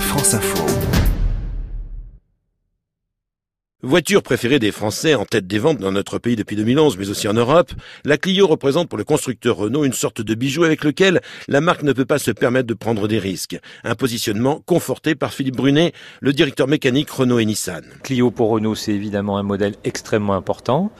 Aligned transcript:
France 0.00 0.34
Info. 0.34 0.64
Voiture 3.82 4.22
préférée 4.22 4.58
des 4.58 4.72
Français 4.72 5.14
en 5.14 5.24
tête 5.24 5.46
des 5.46 5.58
ventes 5.58 5.78
dans 5.78 5.92
notre 5.92 6.18
pays 6.18 6.36
depuis 6.36 6.56
2011, 6.56 6.98
mais 6.98 7.08
aussi 7.08 7.28
en 7.28 7.34
Europe, 7.34 7.72
la 8.04 8.16
Clio 8.16 8.46
représente 8.46 8.88
pour 8.88 8.98
le 8.98 9.04
constructeur 9.04 9.56
Renault 9.56 9.84
une 9.84 9.92
sorte 9.92 10.20
de 10.20 10.34
bijou 10.34 10.64
avec 10.64 10.84
lequel 10.84 11.20
la 11.48 11.60
marque 11.60 11.82
ne 11.82 11.92
peut 11.92 12.04
pas 12.04 12.18
se 12.18 12.30
permettre 12.30 12.66
de 12.66 12.74
prendre 12.74 13.08
des 13.08 13.18
risques. 13.18 13.58
Un 13.84 13.94
positionnement 13.94 14.62
conforté 14.66 15.14
par 15.14 15.32
Philippe 15.32 15.56
Brunet, 15.56 15.92
le 16.20 16.32
directeur 16.32 16.68
mécanique 16.68 17.10
Renault 17.10 17.38
et 17.38 17.44
Nissan. 17.44 17.84
Clio 18.02 18.30
pour 18.30 18.50
Renault, 18.50 18.74
c'est 18.74 18.92
évidemment 18.92 19.38
un 19.38 19.42
modèle 19.42 19.74
extrêmement 19.84 20.34
important. 20.34 20.90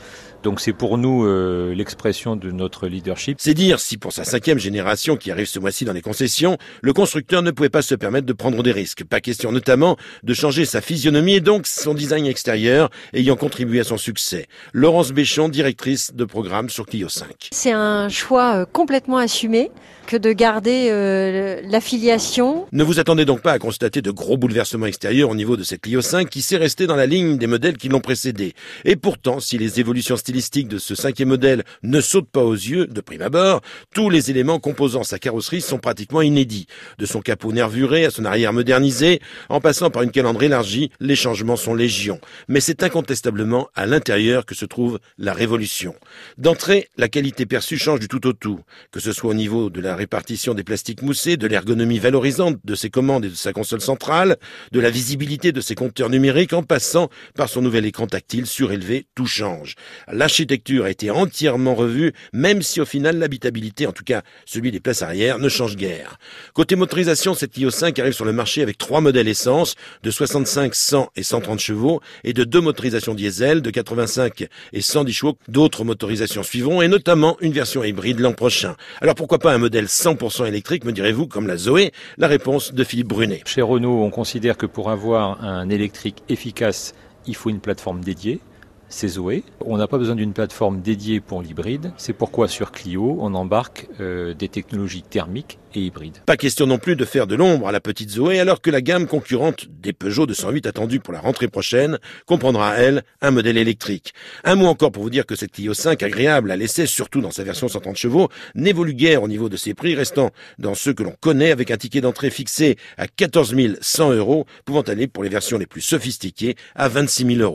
Donc 0.47 0.61
c'est 0.61 0.73
pour 0.73 0.97
nous 0.97 1.27
euh, 1.27 1.75
l'expression 1.75 2.37
de 2.37 2.53
notre 2.53 2.87
leadership. 2.87 3.39
C'est 3.41 3.53
dire 3.53 3.81
si 3.81 3.97
pour 3.97 4.13
sa 4.13 4.23
cinquième 4.23 4.61
génération 4.61 5.17
qui 5.17 5.33
arrive 5.33 5.47
ce 5.47 5.59
mois-ci 5.59 5.85
dans 5.85 5.93
les 5.93 6.03
concessions, 6.03 6.57
le 6.83 6.93
constructeur 6.93 7.43
ne 7.43 7.51
pouvait 7.51 7.69
pas 7.69 7.83
se 7.83 7.97
permettre 7.97 8.29
de 8.29 8.33
prendre 8.33 8.63
des 8.63 8.71
risques. 8.71 9.03
Pas 9.03 9.21
question 9.21 9.51
notamment 9.51 9.97
de 10.23 10.35
changer 10.35 10.65
sa 10.65 10.81
physionomie 10.81 11.35
et 11.35 11.41
donc 11.41 11.67
son 11.67 11.95
design 11.95 12.27
extérieur 12.27 12.91
ayant 13.13 13.35
contribué 13.35 13.81
à 13.81 13.83
son 13.83 13.97
succès. 13.97 14.47
Laurence 14.73 15.11
Béchon, 15.11 15.49
directrice 15.49 16.15
de 16.15 16.25
programme 16.25 16.69
sur 16.71 16.87
Clio 16.87 17.09
5. 17.09 17.49
C'est 17.51 17.73
un 17.73 18.09
choix 18.09 18.55
euh, 18.55 18.67
complètement 18.73 19.19
assumé 19.19 19.73
que 20.07 20.17
de 20.17 20.31
garder 20.31 20.91
euh, 20.93 21.61
l'affiliation. 21.65 22.69
Ne 22.71 22.85
vous 22.85 23.01
attendez 23.01 23.25
donc 23.25 23.41
pas 23.43 23.51
à 23.51 23.59
constater 23.59 24.01
de 24.01 24.13
gros 24.13 24.37
bouleversements 24.37 24.87
extérieurs 24.87 25.29
au 25.29 25.35
niveau 25.35 25.57
de 25.57 25.65
cette 25.65 25.81
Clio 25.81 26.03
5 26.03 26.31
qui 26.31 26.41
s'est 26.41 26.57
restée 26.57 26.87
dans 26.87 26.95
la 26.95 27.07
ligne 27.07 27.37
des 27.37 27.49
modèles 27.49 27.77
qui 27.77 27.89
l'ont 27.89 27.99
précédé. 27.99 28.55
Et 28.85 28.95
pourtant, 28.95 29.41
si 29.41 29.59
les 29.59 29.81
évolutions 29.81 30.17
stylistiques 30.17 30.36
de 30.37 30.77
ce 30.77 30.95
cinquième 30.95 31.31
modèle 31.31 31.65
ne 31.83 31.99
sautent 31.99 32.31
pas 32.31 32.45
aux 32.45 32.53
yeux 32.53 32.87
de 32.87 33.01
prime 33.01 33.23
abord, 33.23 33.63
tous 33.95 34.11
les 34.11 34.31
éléments 34.31 34.61
composant 34.61 35.03
sa 35.03 35.19
carrosserie 35.19 35.63
sont 35.63 35.79
pratiquement 35.79 36.21
inédits. 36.21 36.67
De 36.99 37.07
son 37.07 37.23
capot 37.23 37.53
nervuré 37.53 38.05
à 38.05 38.11
son 38.11 38.27
arrière 38.27 38.53
modernisé, 38.53 39.21
en 39.49 39.61
passant 39.61 39.89
par 39.89 40.03
une 40.03 40.11
calandre 40.11 40.43
élargie, 40.43 40.91
les 41.01 41.17
changements 41.17 41.57
sont 41.57 41.75
légion. 41.75 42.21
Mais 42.49 42.61
c'est 42.61 42.83
incontestablement 42.83 43.69
à 43.75 43.87
l'intérieur 43.87 44.45
que 44.45 44.55
se 44.55 44.67
trouve 44.67 44.99
la 45.17 45.33
révolution. 45.33 45.95
D'entrée, 46.37 46.91
la 46.99 47.09
qualité 47.09 47.47
perçue 47.47 47.79
change 47.79 48.01
du 48.01 48.09
tout 48.09 48.27
au 48.27 48.35
tout, 48.35 48.61
que 48.93 49.01
ce 49.01 49.13
soit 49.13 49.31
au 49.31 49.35
niveau 49.35 49.71
de 49.71 49.81
la 49.81 49.97
répartition 49.97 50.53
des 50.53 50.65
plastiques 50.65 51.01
moussés, 51.01 51.39
de 51.39 51.47
l'ergonomie 51.47 51.99
valorisante 51.99 52.59
de 52.63 52.75
ses 52.75 52.91
commandes 52.91 53.25
et 53.25 53.31
de 53.31 53.35
sa 53.35 53.55
console 53.55 53.81
centrale, 53.81 54.37
de 54.73 54.81
la 54.81 54.91
visibilité 54.91 55.53
de 55.53 55.63
ses 55.63 55.75
compteurs 55.75 56.11
numériques 56.11 56.53
en 56.53 56.63
passant 56.63 57.09
par 57.35 57.49
son 57.49 57.63
nouvel 57.63 57.87
écran 57.87 58.07
tactile 58.07 58.47
surélevé, 58.47 59.07
tout 59.15 59.27
change. 59.27 59.77
L'architecture 60.17 60.87
a 60.87 60.91
été 60.91 61.11
entièrement 61.11 61.75
revue, 61.75 62.15
même 62.33 62.63
si 62.63 62.81
au 62.81 62.87
final 62.87 63.19
l'habitabilité, 63.19 63.87
en 63.87 63.93
tout 63.93 64.03
cas 64.03 64.23
celui 64.47 64.71
des 64.71 64.81
places 64.81 65.03
arrière, 65.03 65.39
ne 65.39 65.51
change 65.51 65.77
guère. 65.77 66.19
Côté 66.55 66.75
motorisation, 66.75 67.35
cette 67.35 67.53
Clio 67.53 67.69
5 67.69 67.99
arrive 67.99 68.15
sur 68.15 68.25
le 68.25 68.33
marché 68.33 68.63
avec 68.63 68.79
trois 68.79 69.03
modèles 69.03 69.29
essence 69.29 69.75
de 70.03 70.11
65, 70.11 70.75
100 70.75 71.11
et 71.17 71.23
130 71.23 71.61
chevaux 71.61 72.01
et 72.25 72.33
de 72.33 72.45
deux 72.45 72.63
motorisations 72.63 73.13
diesel 73.13 73.61
de 73.61 73.69
85 73.69 74.47
et 74.73 74.81
110 74.81 75.13
chevaux. 75.13 75.37
D'autres 75.49 75.85
motorisations 75.85 76.43
suivront 76.43 76.81
et 76.81 76.89
notamment 76.89 77.37
une 77.43 77.53
version 77.53 77.85
hybride 77.85 78.21
l'an 78.21 78.33
prochain. 78.33 78.75
Alors 79.03 79.17
pourquoi 79.17 79.39
pas 79.39 79.53
un 79.53 79.59
modèle 79.59 79.85
100% 79.85 80.47
électrique, 80.47 80.87
me 80.87 80.93
direz-vous, 80.93 81.27
comme 81.27 81.47
la 81.47 81.59
Zoé? 81.59 81.93
La 82.17 82.27
réponse 82.27 82.73
de 82.73 82.85
Philippe 82.85 83.09
Brunet. 83.09 83.43
Chez 83.45 83.61
Renault, 83.61 84.03
on 84.03 84.11
considère 84.11 84.57
que 84.57 84.65
pour 84.65 84.89
avoir 84.89 85.45
un 85.45 85.69
électrique 85.69 86.23
efficace, 86.31 86.95
il 87.27 87.37
faut 87.37 87.51
une 87.51 87.61
plateforme 87.61 88.03
dédiée 88.03 88.41
c'est 88.89 89.09
Zoé. 89.09 89.45
On 89.61 89.77
n'a 89.77 89.87
pas 89.87 89.99
besoin 89.99 90.15
d'une 90.15 90.33
plateforme 90.33 90.81
dédiée 90.81 91.21
pour 91.21 91.43
l'hybride. 91.43 91.93
C'est 91.97 92.13
pourquoi 92.13 92.49
sur 92.49 92.73
Clio, 92.73 93.19
on 93.21 93.35
embarque 93.35 93.89
euh, 94.01 94.35
des 94.35 94.49
technologies 94.49 95.03
thermiques 95.03 95.59
et 95.75 95.81
hybrides. 95.81 96.19
Pas 96.27 96.37
question 96.37 96.67
non 96.67 96.79
plus 96.79 96.97
de 96.97 97.05
faire 97.05 97.27
de 97.27 97.35
l'ombre 97.35 97.69
à 97.69 97.73
la 97.73 97.81
petite 97.81 98.11
Zoé, 98.11 98.41
alors 98.41 98.61
que 98.61 98.71
la 98.71 98.81
gamme 98.81 99.07
concurrente 99.07 99.67
des 99.69 99.93
Peugeot 99.93 100.27
208 100.27 100.67
attendue 100.67 101.01
pour 101.01 101.13
la 101.13 101.21
rentrée 101.21 101.49
prochaine 101.49 101.99
comprendra, 102.27 102.77
elle, 102.77 103.03
un 103.21 103.31
modèle 103.31 103.59
électrique. 103.59 104.15
Un 104.45 104.55
mot 104.55 104.67
encore 104.67 104.93
pour 104.93 105.03
vous 105.03 105.11
dire 105.11 105.27
que 105.27 105.37
cette 105.37 105.53
Clio 105.53 105.75
5, 105.75 106.03
agréable 106.03 106.51
à 106.51 106.57
l'essai, 106.57 106.87
surtout 106.87 107.21
dans 107.21 107.31
sa 107.31 107.45
version 107.45 107.69
130 107.69 107.97
chevaux, 107.97 108.29
n'évolue 108.55 108.95
guère 108.95 109.23
au 109.23 109.29
niveau 109.29 109.49
de 109.49 109.57
ses 109.57 109.75
prix, 109.75 109.95
restant 109.95 110.31
dans 110.59 110.75
ceux 110.75 110.95
que 110.95 111.03
l'on 111.03 111.15
connaît 111.21 111.51
avec 111.51 111.71
un 111.71 111.77
ticket 111.77 112.01
d'entrée 112.01 112.31
fixé 112.31 112.77
à 112.97 113.07
14 113.07 113.55
100 113.81 114.13
euros, 114.13 114.47
pouvant 114.65 114.83
aller 114.83 115.07
pour 115.07 115.25
les 115.25 115.31
versions 115.31 115.59
les 115.59 115.67
plus 115.67 115.81
sophistiquées 115.81 116.57
à 116.75 116.89
26 116.89 117.37
000 117.37 117.41
euros. 117.41 117.55